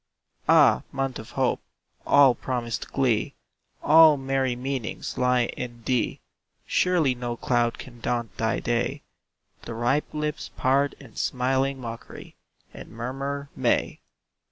[0.49, 1.61] Ah, month of hope!
[2.07, 3.35] all promised glee,
[3.83, 6.21] All merry meanings, lie in thee;
[6.65, 9.03] Surely no cloud can daunt thy day.
[9.61, 12.35] The ripe lips part in smiling mockery,
[12.73, 13.99] And murmur, "May."